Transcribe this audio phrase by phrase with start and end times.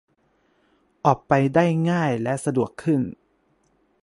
[1.05, 3.01] ออกไปได้ง่ายและสะดวกขึ้น